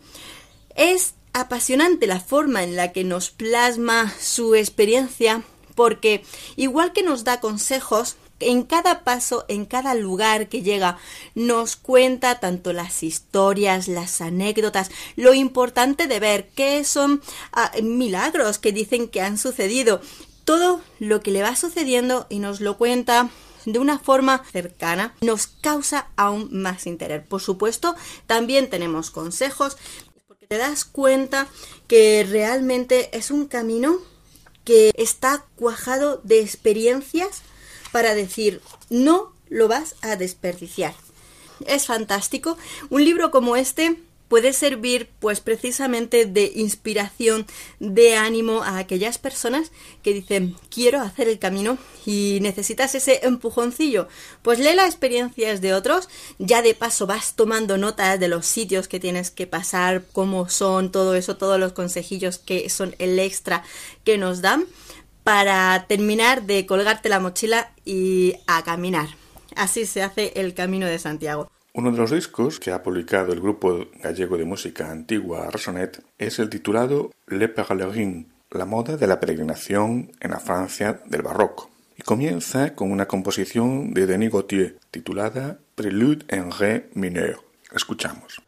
[0.75, 5.43] Es apasionante la forma en la que nos plasma su experiencia
[5.75, 6.23] porque
[6.55, 10.97] igual que nos da consejos, en cada paso, en cada lugar que llega,
[11.35, 17.21] nos cuenta tanto las historias, las anécdotas, lo importante de ver qué son
[17.53, 20.01] ah, milagros que dicen que han sucedido,
[20.43, 23.29] todo lo que le va sucediendo y nos lo cuenta
[23.65, 27.25] de una forma cercana nos causa aún más interés.
[27.25, 27.95] Por supuesto,
[28.25, 29.77] también tenemos consejos
[30.27, 31.47] porque te das cuenta
[31.87, 33.97] que realmente es un camino
[34.63, 37.41] que está cuajado de experiencias
[37.91, 40.93] para decir no lo vas a desperdiciar.
[41.65, 42.57] Es fantástico.
[42.89, 43.99] Un libro como este
[44.31, 47.45] puede servir pues precisamente de inspiración,
[47.81, 49.73] de ánimo a aquellas personas
[50.03, 54.07] que dicen quiero hacer el camino y necesitas ese empujoncillo.
[54.41, 56.07] Pues lee las experiencias de otros,
[56.39, 60.93] ya de paso vas tomando notas de los sitios que tienes que pasar, cómo son,
[60.93, 63.65] todo eso, todos los consejillos que son el extra
[64.05, 64.63] que nos dan
[65.25, 69.09] para terminar de colgarte la mochila y a caminar.
[69.57, 71.51] Así se hace el Camino de Santiago.
[71.73, 76.37] Uno de los discos que ha publicado el grupo gallego de música antigua Resonet es
[76.39, 82.01] el titulado Le Pèlerin, la moda de la peregrinación en la Francia del barroco, y
[82.01, 87.39] comienza con una composición de Denis Gautier titulada Prélude en Ré mineur.
[87.73, 88.41] Escuchamos.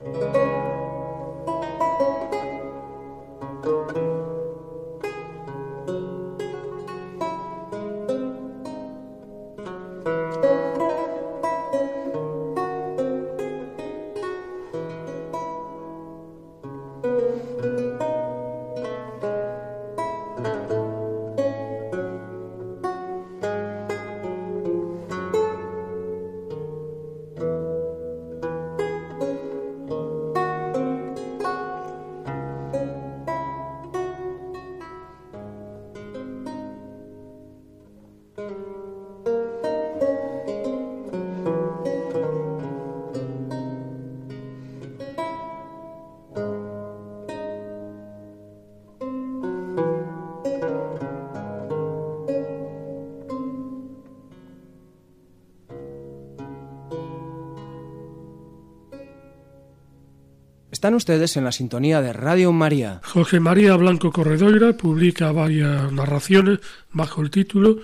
[60.84, 63.00] Están ustedes en la sintonía de Radio María.
[63.06, 66.60] José María Blanco Corredoira publica varias narraciones
[66.92, 67.78] bajo el título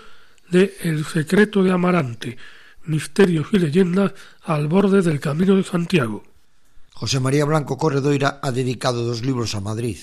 [0.51, 2.35] de El secreto de Amarante,
[2.83, 4.11] misterios y leyendas
[4.43, 6.25] al borde del Camino de Santiago.
[6.91, 9.97] José María Blanco Corredoira ha dedicado dos libros a Madrid,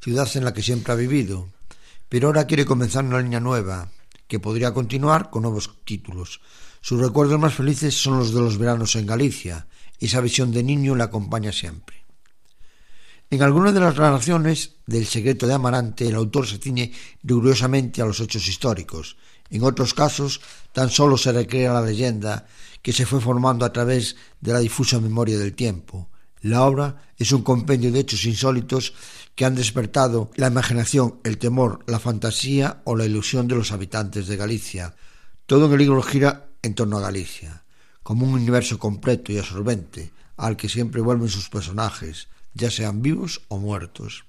[0.00, 1.50] ciudad en la que siempre ha vivido,
[2.08, 3.90] pero ahora quiere comenzar una línea nueva,
[4.28, 6.40] que podría continuar con nuevos títulos.
[6.80, 9.66] Sus recuerdos más felices son los de los veranos en Galicia,
[9.98, 11.99] esa visión de niño le acompaña siempre.
[13.32, 16.90] En algunas de las narraciones del secreto de Amarante, el autor se ciñe
[17.22, 19.16] rigurosamente a los hechos históricos.
[19.50, 20.40] En otros casos,
[20.72, 22.48] tan solo se recrea la leyenda
[22.82, 26.08] que se fue formando a través de la difusa memoria del tiempo.
[26.40, 28.94] La obra es un compendio de hechos insólitos
[29.36, 34.26] que han despertado la imaginación, el temor, la fantasía o la ilusión de los habitantes
[34.26, 34.96] de Galicia.
[35.46, 37.62] Todo en el libro gira en torno a Galicia,
[38.02, 43.42] como un universo completo y absorbente al que siempre vuelven sus personajes, ya sean vivos
[43.48, 44.24] o muertos.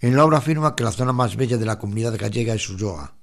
[0.00, 3.16] En la obra afirma que la zona más bella de la comunidad gallega es Ulloa,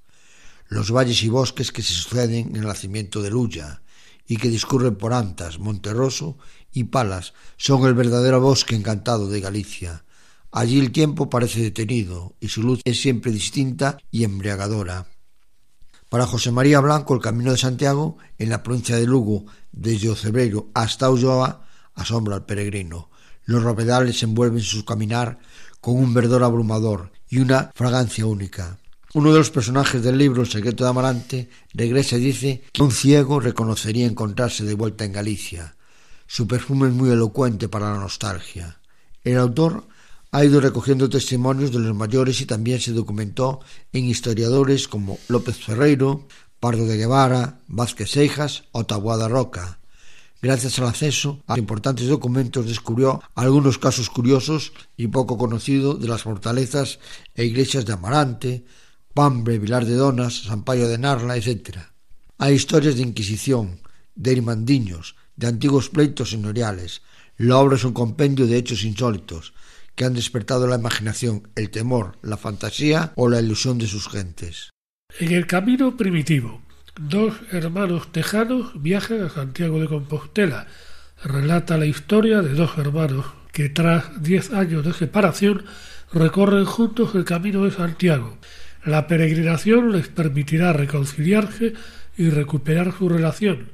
[0.67, 3.83] los valles y bosques que se suceden en el nacimiento de Luya
[4.27, 6.37] y que discurren por Antas, Monterroso
[6.71, 10.05] y Palas son el verdadero bosque encantado de Galicia.
[10.51, 15.07] Allí el tiempo parece detenido y su luz es siempre distinta y embriagadora.
[16.09, 20.69] Para José María Blanco, el Camino de Santiago, en la provincia de Lugo, desde Ocebreiro
[20.75, 21.65] hasta Ulloa,
[21.95, 23.09] asombra al peregrino.
[23.45, 25.39] Los robedales envuelven su caminar
[25.81, 28.77] con un verdor abrumador y una fragancia única.
[29.13, 32.91] Uno de los personajes del libro El secreto de Amarante regresa y dice que un
[32.91, 35.75] ciego reconocería encontrarse de vuelta en Galicia.
[36.25, 38.79] Su perfume es muy elocuente para la nostalgia.
[39.23, 39.85] El autor
[40.31, 43.59] ha ido recogiendo testimonios de los mayores y también se documentó
[43.91, 46.27] en historiadores como López Ferreiro,
[46.59, 49.77] Pardo de Guevara, Vázquez Seijas o Taboada Roca.
[50.43, 56.23] Gracias al acceso a importantes documentos descubrió algunos casos curiosos y poco conocidos de las
[56.23, 56.99] fortalezas
[57.33, 58.65] e iglesias de Amarante,
[59.13, 61.77] Pambre, Vilar de Donas, Sampaio de Narla, etc.
[62.39, 63.79] Hay historias de Inquisición,
[64.15, 67.03] de irmandiños, de antiguos pleitos señoriales.
[67.37, 69.53] La obra es un compendio de hechos insólitos
[69.95, 74.71] que han despertado la imaginación, el temor, la fantasía o la ilusión de sus gentes.
[75.19, 76.62] En el camino primitivo,
[76.99, 80.67] Dos hermanos tejanos viajan a Santiago de Compostela.
[81.23, 85.65] Relata la historia de dos hermanos que tras diez años de separación
[86.13, 88.37] recorren juntos el camino de Santiago.
[88.85, 91.73] La peregrinación les permitirá reconciliarse
[92.15, 93.69] y recuperar su relación,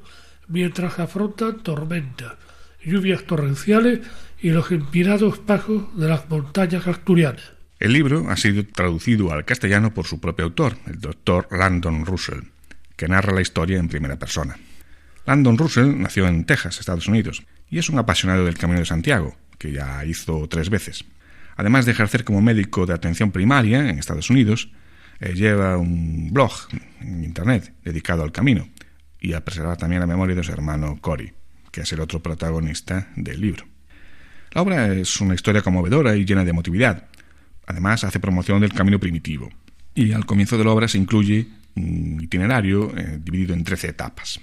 [0.48, 2.36] mientras afrontan tormentas,
[2.82, 4.00] lluvias torrenciales
[4.40, 7.52] y los empinados pasos de las montañas asturianas.
[7.80, 12.44] El libro ha sido traducido al castellano por su propio autor, el doctor Landon Russell
[13.00, 14.58] que narra la historia en primera persona.
[15.24, 19.38] Landon Russell nació en Texas, Estados Unidos, y es un apasionado del Camino de Santiago,
[19.56, 21.06] que ya hizo tres veces.
[21.56, 24.70] Además de ejercer como médico de atención primaria en Estados Unidos,
[25.18, 26.52] eh, lleva un blog
[27.00, 28.68] en Internet dedicado al camino
[29.18, 31.32] y a preservar también la memoria de su hermano Cory,
[31.72, 33.64] que es el otro protagonista del libro.
[34.50, 37.06] La obra es una historia conmovedora y llena de emotividad.
[37.66, 39.48] Además, hace promoción del camino primitivo.
[39.94, 41.48] Y al comienzo de la obra se incluye
[42.20, 44.40] itinerario eh, dividido en trece etapas.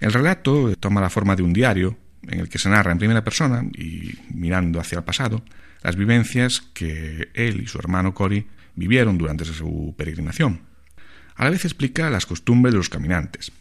[0.00, 1.96] El relato toma la forma de un diario
[2.26, 5.42] en el que se narra en primera persona y mirando hacia el pasado
[5.82, 10.60] las vivencias que él y su hermano Cory vivieron durante su peregrinación.
[11.34, 13.52] A la vez explica las costumbres de los caminantes,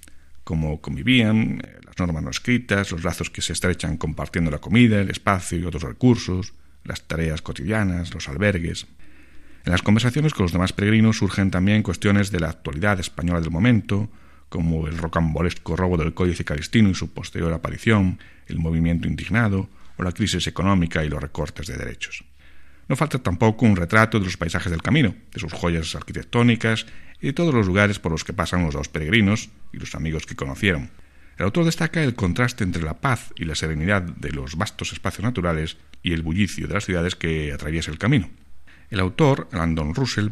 [0.43, 5.01] cómo convivían, eh, las normas no escritas, los lazos que se estrechan compartiendo la comida,
[5.01, 8.87] el espacio y otros recursos, las tareas cotidianas, los albergues,
[9.63, 13.51] en las conversaciones con los demás peregrinos surgen también cuestiones de la actualidad española del
[13.51, 14.09] momento,
[14.49, 20.03] como el rocambolesco robo del Códice Calistino y su posterior aparición, el movimiento indignado o
[20.03, 22.25] la crisis económica y los recortes de derechos.
[22.87, 26.87] No falta tampoco un retrato de los paisajes del camino, de sus joyas arquitectónicas
[27.21, 30.25] y de todos los lugares por los que pasan los dos peregrinos y los amigos
[30.25, 30.89] que conocieron.
[31.37, 35.23] El autor destaca el contraste entre la paz y la serenidad de los vastos espacios
[35.23, 38.29] naturales y el bullicio de las ciudades que atraviesa el camino.
[38.91, 40.29] El autor, Landon Russell,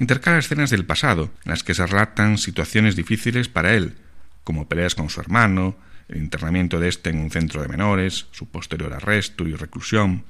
[0.00, 3.94] intercala escenas del pasado en las que se relatan situaciones difíciles para él,
[4.42, 5.76] como peleas con su hermano,
[6.08, 10.24] el internamiento de éste en un centro de menores, su posterior arresto y reclusión.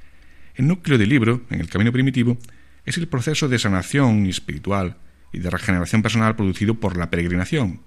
[0.55, 2.37] El núcleo del libro, en el camino primitivo,
[2.85, 4.99] es el proceso de sanación espiritual
[5.33, 7.81] y de regeneración personal producido por la peregrinación,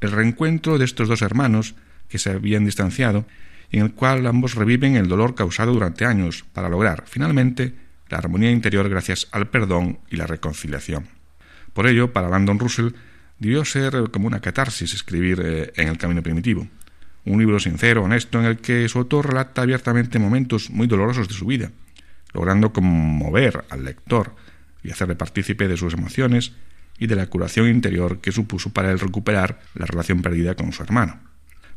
[0.00, 1.74] el reencuentro de estos dos hermanos
[2.08, 3.26] que se habían distanciado
[3.72, 7.74] y en el cual ambos reviven el dolor causado durante años para lograr, finalmente,
[8.12, 11.08] la armonía interior gracias al perdón y la reconciliación.
[11.72, 12.90] Por ello, para Landon Russell,
[13.38, 16.68] debió ser como una catarsis escribir eh, en el camino primitivo,
[17.24, 21.32] un libro sincero, honesto, en el que su autor relata abiertamente momentos muy dolorosos de
[21.32, 21.70] su vida,
[22.34, 24.36] logrando conmover al lector
[24.82, 26.52] y hacerle partícipe de sus emociones
[26.98, 30.82] y de la curación interior que supuso para él recuperar la relación perdida con su
[30.82, 31.18] hermano.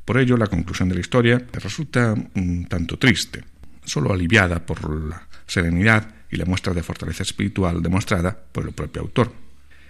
[0.03, 3.45] Por ello, la conclusión de la historia resulta un tanto triste,
[3.85, 9.01] solo aliviada por la serenidad y la muestra de fortaleza espiritual demostrada por el propio
[9.01, 9.33] autor.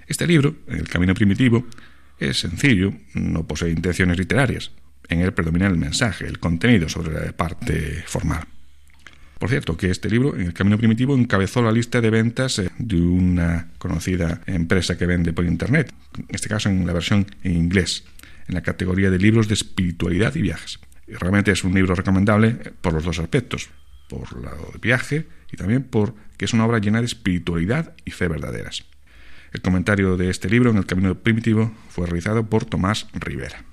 [0.08, 1.66] Este libro, El Camino Primitivo,
[2.20, 4.72] es sencillo, no posee intenciones literarias.
[5.08, 8.46] En él predomina el mensaje, el contenido sobre la parte formal.
[9.40, 13.02] Por cierto, que este libro, el Camino Primitivo, encabezó la lista de ventas eh, de
[13.02, 18.06] una conocida empresa que vende por Internet, en este caso en la versión en inglés,
[18.48, 20.80] en la categoría de libros de espiritualidad y viajes.
[21.08, 23.70] Y realmente es un libro recomendable por los dos aspectos,
[24.08, 28.12] por lado de viaje y también por que es una obra llena de espiritualidad y
[28.12, 28.86] fe verdaderas.
[29.52, 33.64] El comentario de este libro en el Camino Primitivo fue realizado por Tomás Rivera.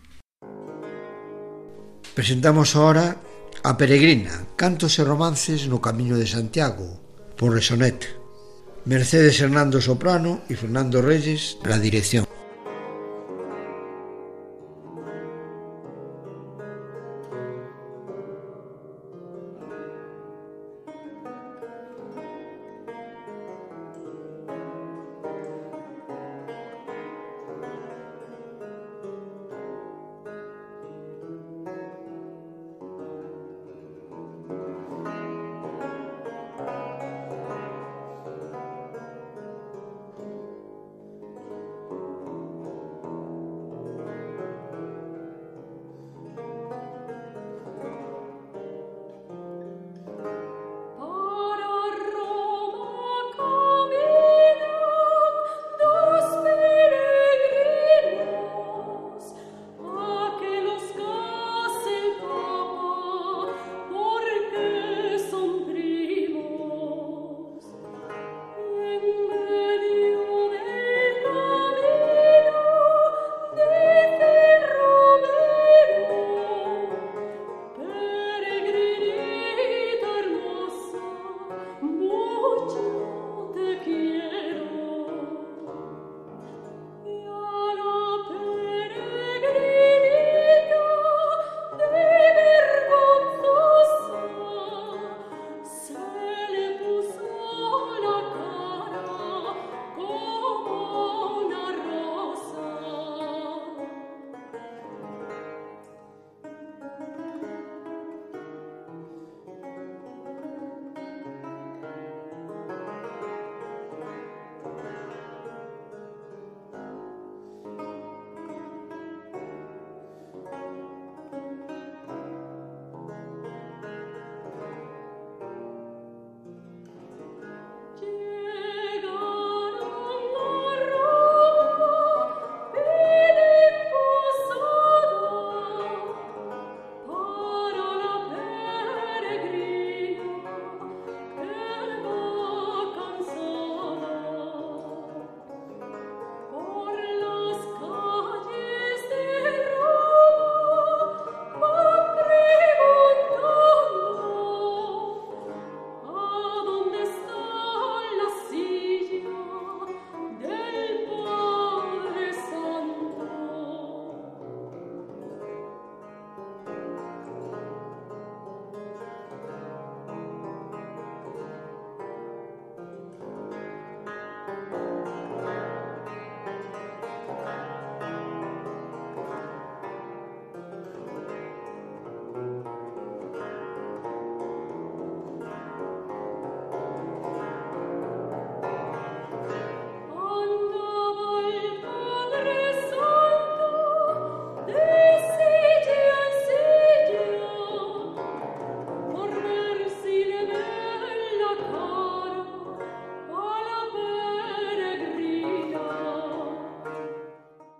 [2.15, 3.17] Presentamos ahora
[3.65, 7.01] A Peregrina, cantos e romances no Camiño de Santiago,
[7.37, 8.05] por Resonet.
[8.85, 12.32] Mercedes Hernando Soprano e Fernando Reyes, la dirección.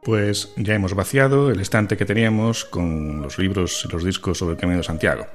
[0.05, 4.55] Pues ya hemos vaciado el estante que teníamos con los libros y los discos sobre
[4.55, 5.29] el Camino de Santiago.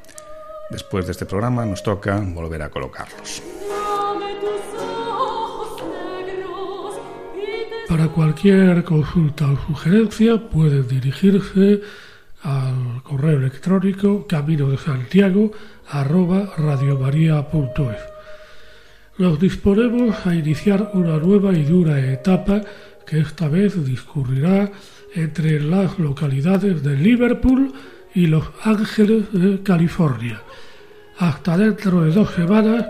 [0.70, 3.41] Después de este programa nos toca volver a colocarlos.
[7.88, 11.80] Para cualquier consulta o sugerencia pueden dirigirse
[12.43, 15.49] al correo electrónico camino de santiago
[15.88, 16.53] arroba.
[19.18, 22.61] Nos disponemos a iniciar una nueva y dura etapa
[23.08, 24.72] que esta vez discurrirá
[25.16, 27.74] entre las localidades de Liverpool
[28.14, 30.41] y Los Ángeles de California.
[31.18, 32.86] Hasta dentro de dos semanas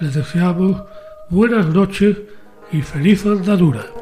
[0.00, 0.82] les deseamos
[1.30, 2.18] buenas noches
[2.70, 4.01] y feliz andadura.